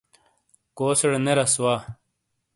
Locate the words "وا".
1.63-1.73